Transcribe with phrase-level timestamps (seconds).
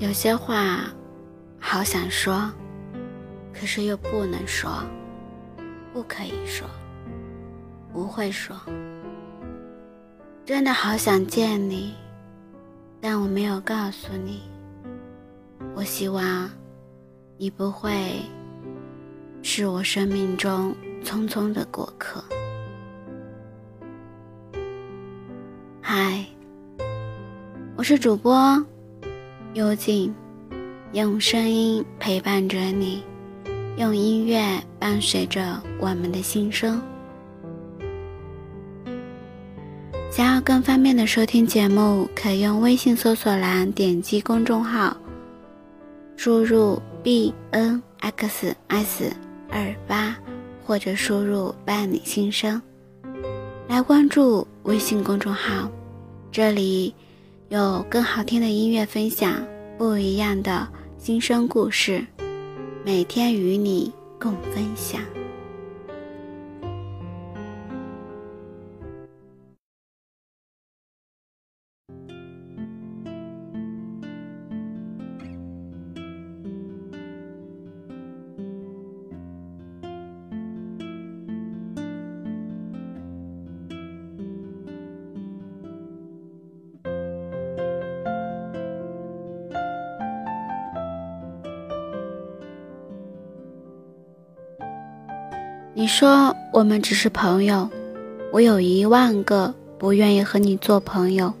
[0.00, 0.86] 有些话
[1.58, 2.50] 好想说，
[3.52, 4.82] 可是又不能说，
[5.92, 6.66] 不可以说，
[7.92, 8.56] 不会说。
[10.46, 11.94] 真的好想见你，
[12.98, 14.40] 但我没有告诉你。
[15.74, 16.50] 我希望
[17.36, 18.22] 你不会
[19.42, 20.74] 是我生命中
[21.04, 22.24] 匆匆的过客。
[25.82, 26.24] 嗨，
[27.76, 28.64] 我是主播。
[29.52, 30.14] 幽静，
[30.92, 33.02] 用声音陪伴着你，
[33.76, 34.40] 用音乐
[34.78, 36.80] 伴随着我们的心声。
[40.08, 44.96] 想要更方便的收听节目，可用微信搜索栏点击公众号，
[46.16, 49.12] 输入 b n x s
[49.48, 50.16] 二八，
[50.64, 52.62] 或者输入伴你心声，
[53.66, 55.68] 来关注微信公众号，
[56.30, 56.94] 这里。
[57.50, 59.44] 有更好听的音乐分享，
[59.76, 62.06] 不一样的新生故事，
[62.84, 65.00] 每天与你共分享。
[95.80, 97.66] 你说我们只是朋友，
[98.34, 101.32] 我有一万个不愿意和你做朋友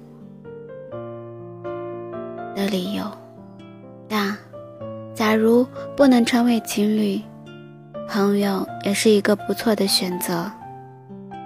[2.56, 3.04] 的理由。
[4.08, 4.34] 但，
[5.14, 7.20] 假如不能成为情侣，
[8.08, 10.50] 朋友也是一个不错的选择。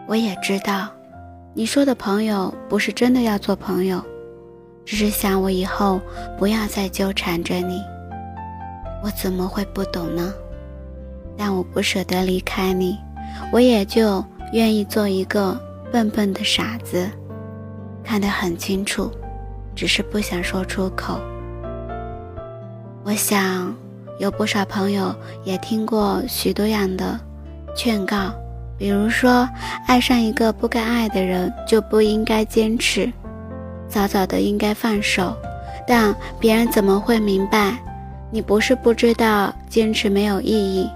[0.07, 0.87] 我也知道，
[1.53, 4.01] 你说的朋友不是真的要做朋友，
[4.85, 6.01] 只是想我以后
[6.39, 7.83] 不要再纠缠着你。
[9.03, 10.33] 我怎么会不懂呢？
[11.37, 12.99] 但我不舍得离开你，
[13.53, 15.61] 我也就愿意做一个
[15.93, 17.09] 笨笨的傻子，
[18.03, 19.11] 看得很清楚，
[19.75, 21.21] 只是不想说出口。
[23.03, 23.75] 我想，
[24.19, 25.15] 有不少朋友
[25.45, 27.19] 也听过许多样的
[27.77, 28.33] 劝告，
[28.79, 29.49] 比如说，
[29.87, 33.13] 爱上一个不该爱的人就不应该坚持，
[33.89, 35.37] 早早的应该放手。
[35.87, 37.77] 但别人怎么会明白，
[38.31, 40.89] 你不是不知道坚持没有意义。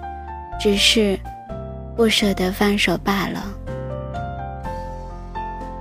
[0.59, 1.19] 只是
[1.97, 3.45] 不舍得放手罢了。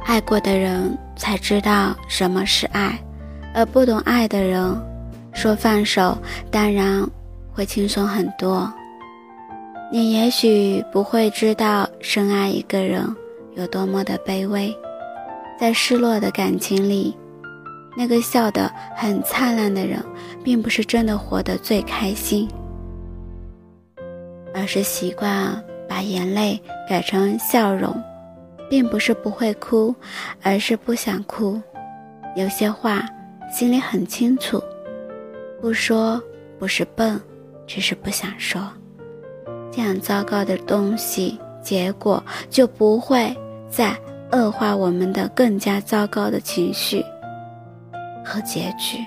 [0.06, 2.98] 爱过的人才知道什么是爱，
[3.54, 4.76] 而不懂爱的人
[5.34, 6.18] 说放手，
[6.50, 7.06] 当然
[7.52, 8.72] 会轻松很多。
[9.92, 13.04] 你也许不会知道深爱一个人
[13.56, 14.76] 有多么的卑微，
[15.60, 17.16] 在失落的感情里，
[17.98, 20.04] 那个笑得很灿烂的人，
[20.44, 22.48] 并不是真的活得最开心。
[24.58, 26.60] 而是习惯把眼泪
[26.90, 27.96] 改成笑容，
[28.68, 29.94] 并不是不会哭，
[30.42, 31.62] 而是不想哭。
[32.36, 33.08] 有些话
[33.54, 34.60] 心里很清楚，
[35.62, 36.20] 不说
[36.58, 37.22] 不是笨，
[37.68, 38.60] 只是不想说。
[39.72, 43.32] 这样糟糕的东西，结果就不会
[43.70, 43.96] 再
[44.32, 47.06] 恶化我们的更加糟糕的情绪
[48.26, 48.98] 和结局。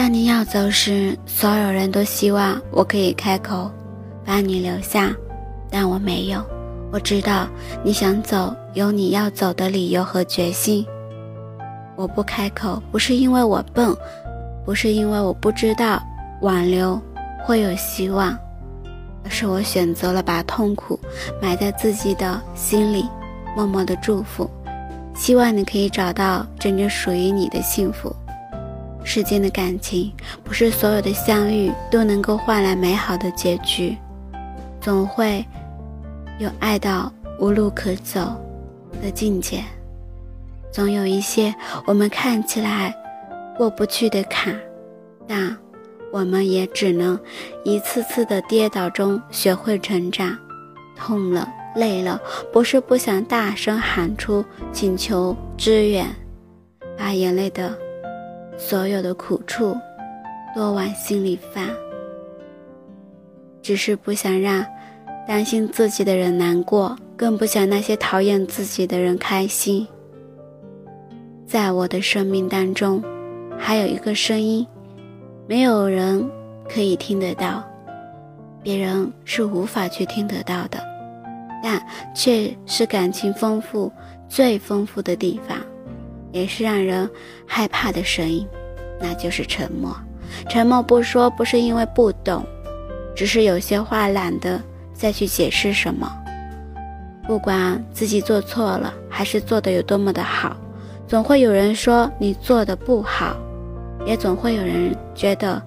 [0.00, 3.70] 当你要走时，所有人都希望我可以开口
[4.24, 5.14] 把你留下，
[5.68, 6.42] 但我没有。
[6.90, 7.46] 我知道
[7.84, 10.86] 你想走，有你要走的理由和决心。
[11.96, 13.94] 我不开口，不是因为我笨，
[14.64, 16.02] 不是因为我不知道
[16.40, 16.98] 挽留
[17.44, 18.34] 会有希望，
[19.22, 20.98] 而是我选择了把痛苦
[21.42, 23.04] 埋在自己的心里，
[23.54, 24.48] 默默的祝福，
[25.14, 28.16] 希望你可以找到真正属于你的幸福。
[29.02, 30.12] 世间的感情，
[30.44, 33.96] 不是所有的相遇都能够换来美好的结局，
[34.80, 35.44] 总会
[36.38, 38.20] 有爱到无路可走
[39.02, 39.64] 的境界，
[40.70, 41.54] 总有一些
[41.86, 42.94] 我们看起来
[43.56, 44.54] 过不去的坎，
[45.26, 45.56] 但
[46.12, 47.18] 我们也只能
[47.64, 50.36] 一次次的跌倒中学会成长。
[50.96, 52.20] 痛了，累了，
[52.52, 56.06] 不是不想大声喊出请求支援，
[56.98, 57.76] 把眼泪的。
[58.62, 59.74] 所有的苦处，
[60.54, 61.66] 都往心里放，
[63.62, 64.64] 只是不想让
[65.26, 69.88] 担心自己的人难过，更不想那些讨厌自己的人开心。
[71.46, 73.02] 在我的生命当中，
[73.58, 74.64] 还有一个声音，
[75.48, 76.22] 没有人
[76.68, 77.64] 可以听得到，
[78.62, 80.78] 别人是无法去听得到的，
[81.62, 81.82] 但
[82.14, 83.90] 却是感情丰富
[84.28, 85.56] 最丰富的地方，
[86.32, 87.08] 也是让人
[87.46, 88.46] 害怕的声音，
[89.00, 89.94] 那就是沉默。
[90.48, 92.44] 沉默不说，不是因为不懂，
[93.14, 94.60] 只是有些话懒得
[94.92, 96.10] 再去解释什么。
[97.26, 100.56] 不管自己做错了，还是做的有多么的好，
[101.06, 103.36] 总会有人说你做的不好，
[104.06, 105.62] 也总会有人觉得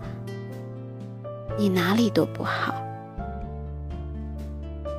[1.58, 2.76] 你哪里都不好。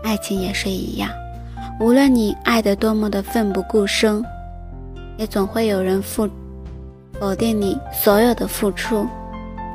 [0.03, 1.11] 爱情也是一样，
[1.81, 4.23] 无论你爱的多么的奋不顾身，
[5.17, 6.29] 也总会有人否
[7.21, 9.07] 否定你所有的付出。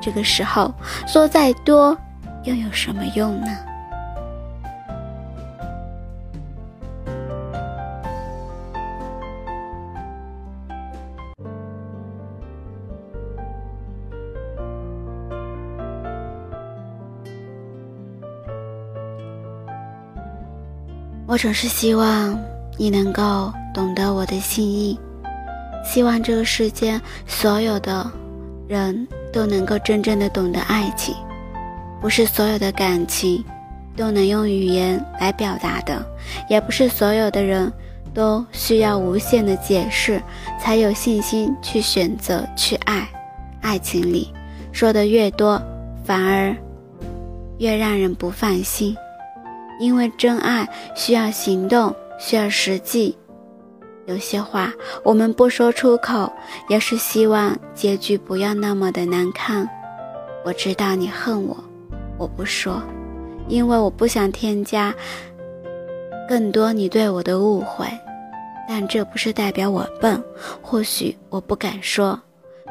[0.01, 0.73] 这个时候
[1.07, 1.97] 说再多，
[2.43, 3.47] 又有什么用呢？
[21.27, 22.35] 我总是希望
[22.75, 24.99] 你能够懂得我的心意，
[25.83, 28.09] 希望这个世间所有的
[28.67, 31.15] 人都能够真正的懂得爱情。
[32.01, 33.43] 不是所有的感情
[33.95, 36.05] 都能用语言来表达的，
[36.49, 37.71] 也不是所有的人
[38.13, 40.21] 都需要无限的解释
[40.59, 43.07] 才有信心去选择去爱。
[43.61, 44.33] 爱情里
[44.71, 45.61] 说的越多，
[46.05, 46.55] 反而
[47.57, 48.95] 越让人不放心。
[49.79, 53.17] 因为真爱需要行动，需要实际。
[54.09, 54.73] 有些话
[55.03, 56.31] 我们不说出口，
[56.67, 59.69] 也是希望结局不要那么的难看。
[60.43, 61.55] 我知道你恨我，
[62.17, 62.81] 我不说，
[63.47, 64.91] 因为我不想添加
[66.27, 67.85] 更多你对我的误会。
[68.67, 70.19] 但这不是代表我笨，
[70.59, 72.19] 或许我不敢说。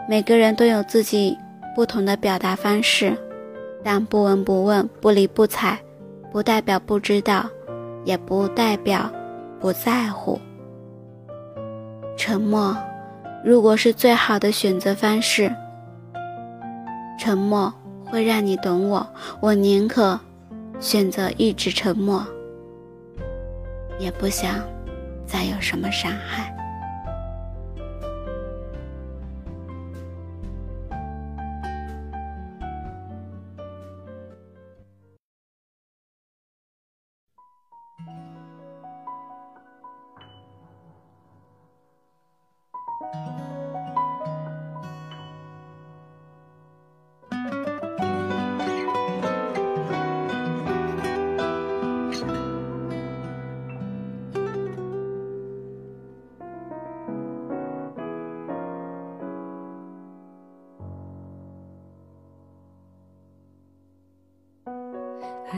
[0.09, 1.39] 每个人都有自己
[1.77, 3.17] 不同的表达方式，
[3.85, 5.79] 但不闻不问，不理不睬。
[6.33, 7.49] 不代表不知道，
[8.05, 9.09] 也不代表
[9.61, 10.41] 不在乎。
[12.19, 12.77] 沉默，
[13.45, 15.55] 如果是最好的选择方式，
[17.17, 17.73] 沉默
[18.07, 19.07] 会让你懂我。
[19.41, 20.19] 我宁可
[20.81, 22.27] 选择一直沉默，
[24.01, 24.57] 也不想
[25.25, 26.53] 再有什么伤害。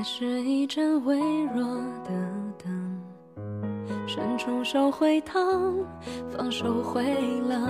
[0.00, 1.20] 爱是一盏微
[1.54, 1.62] 弱
[2.04, 2.10] 的
[2.64, 3.02] 灯，
[4.06, 5.44] 伸出手会烫，
[6.30, 7.04] 放手会
[7.46, 7.68] 冷，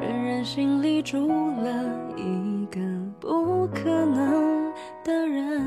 [0.00, 1.72] 人人心里住了
[2.16, 2.78] 一个
[3.18, 5.60] 不可能的人。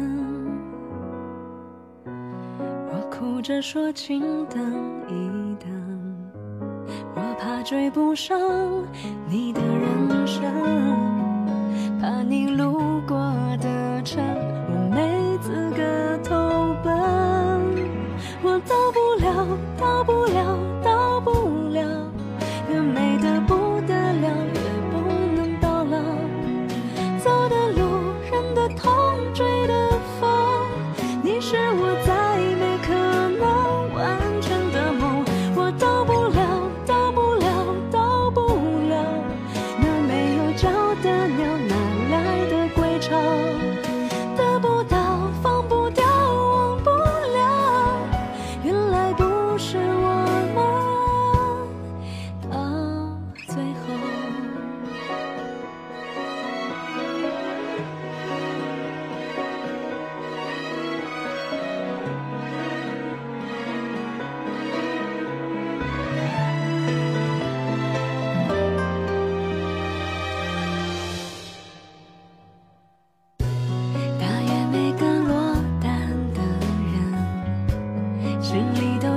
[2.05, 4.63] 我哭着说，请等
[5.10, 5.13] 一
[5.60, 5.69] 等，
[7.13, 8.39] 我怕追不上
[9.27, 10.41] 你的人生，
[12.00, 13.17] 怕你路过
[13.60, 14.24] 的城。
[19.77, 20.23] 到不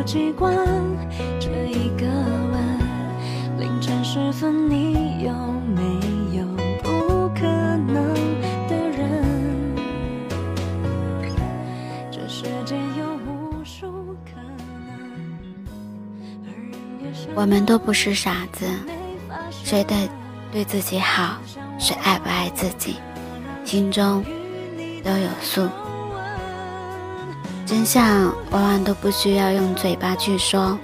[0.06, 0.56] 习惯
[1.38, 2.78] 这一个吻，
[3.58, 5.32] 凌晨时分，你有
[5.74, 5.82] 没
[6.38, 6.46] 有
[6.82, 8.14] 不可能
[8.68, 9.76] 的人？
[12.10, 14.40] 这世界有无数可
[16.46, 16.54] 能。
[17.34, 18.64] 我们都不是傻子，
[19.50, 20.08] 谁得
[20.52, 21.36] 对自己好，
[21.78, 22.96] 谁爱不爱自己，
[23.64, 24.24] 心中
[25.04, 25.68] 都有数。
[27.66, 30.78] 真相往往都不需要用嘴巴去说，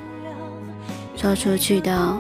[1.17, 2.13] 说出去的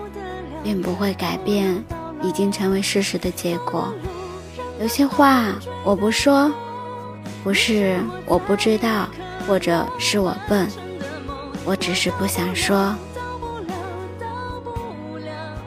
[0.63, 1.83] 并不会改变
[2.23, 3.93] 已经成为事实的结果。
[4.81, 5.47] 有些话
[5.85, 6.49] 我不说，
[7.43, 9.09] 不是我不知道，
[9.49, 10.69] 或者是我笨，
[11.65, 12.95] 我只是不想说，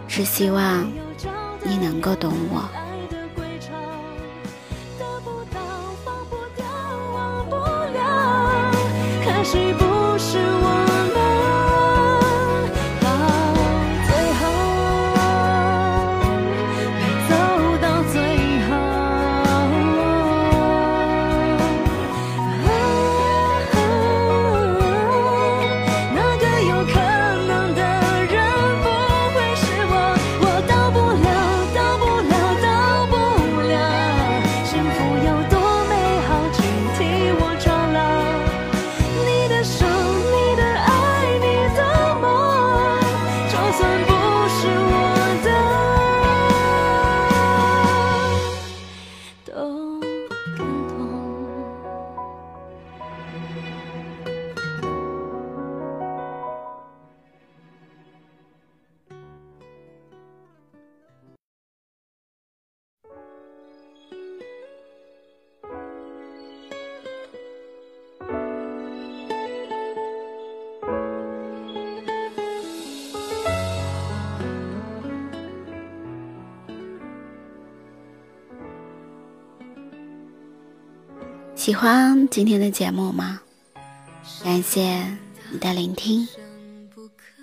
[0.07, 0.89] 是希望
[1.63, 2.63] 你能够懂我。
[9.45, 9.84] 是不
[81.65, 83.41] 喜欢今天的节目吗？
[84.43, 85.03] 感谢
[85.51, 86.27] 你的聆听。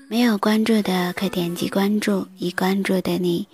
[0.08, 3.48] 没有关注的可点击关注，已关注的你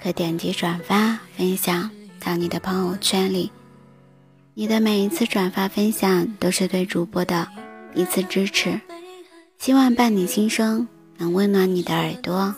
[0.00, 1.90] 可点击转发分享
[2.20, 3.50] 到你的朋友圈里。
[4.54, 7.48] 你的每一次转发分享都是对主播的
[7.92, 8.80] 一次支持。
[9.58, 10.86] 希望伴你心声
[11.16, 12.54] 能温暖你的耳朵。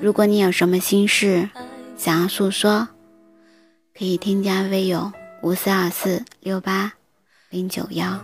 [0.00, 1.48] 如果你有什么心事
[1.96, 2.88] 想要诉说，
[3.96, 5.12] 可以添加微友。
[5.42, 6.92] 五四二四六八
[7.50, 8.18] 零九幺，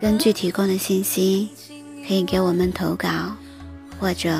[0.00, 1.50] 根据提供的信息，
[2.06, 3.36] 可以给我们投稿，
[4.00, 4.30] 或者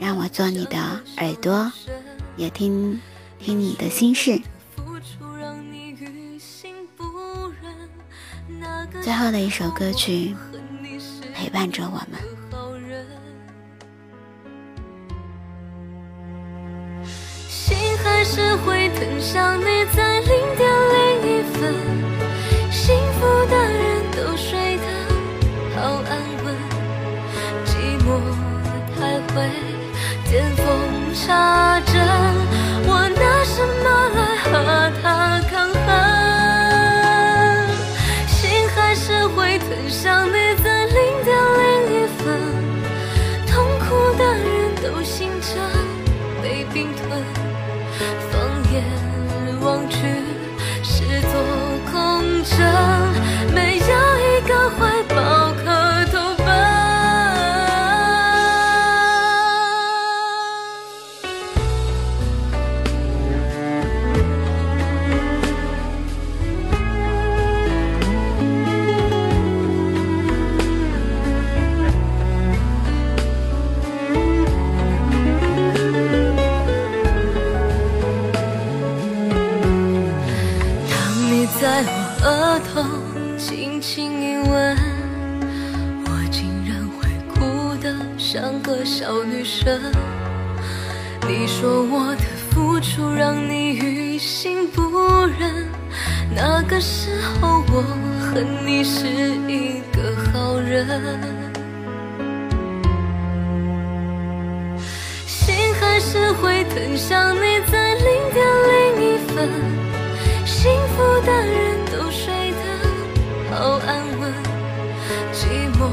[0.00, 0.76] 让我做你的
[1.18, 1.70] 耳朵，
[2.36, 3.00] 也听
[3.38, 4.40] 听你的心事。
[9.02, 10.34] 最后的一首歌曲
[11.34, 12.27] 陪伴着我们。
[19.30, 21.60] 想你在零点零一分，
[22.70, 24.86] 幸福的人都睡得
[25.76, 26.10] 好安
[26.46, 26.56] 稳，
[27.66, 27.70] 寂
[28.06, 28.06] 寞
[28.96, 29.34] 太会
[30.24, 30.64] 见缝
[31.14, 31.77] 插
[93.18, 94.80] 让你于心不
[95.26, 95.68] 忍，
[96.32, 97.10] 那个时
[97.40, 97.82] 候我
[98.32, 99.08] 恨你是
[99.48, 100.86] 一个好人，
[105.26, 109.50] 心还是会疼想你在零点零一分。
[110.46, 112.62] 幸福的人都睡得
[113.50, 113.88] 好安
[114.20, 114.32] 稳，
[115.32, 115.90] 寂寞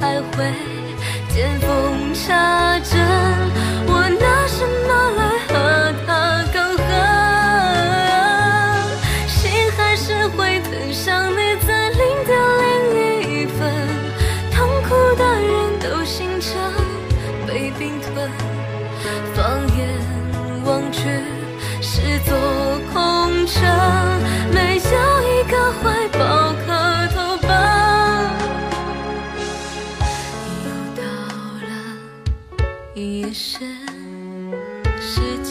[0.00, 0.50] 太会
[1.28, 1.68] 见缝
[2.14, 2.98] 插针，
[3.86, 4.88] 我拿什么
[5.18, 5.27] 来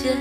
[0.03, 0.15] 见